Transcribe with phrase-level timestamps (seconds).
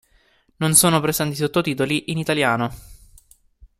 [0.55, 2.73] Non sono presenti sottotitoli in italiano.